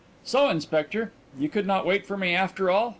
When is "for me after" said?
2.07-2.71